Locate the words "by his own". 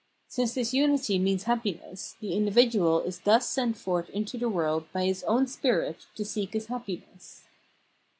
4.91-5.45